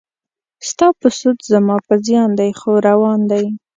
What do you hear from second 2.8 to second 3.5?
روان دی.